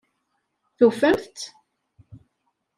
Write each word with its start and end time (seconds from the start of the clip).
Tufamt-tt? 0.77 1.39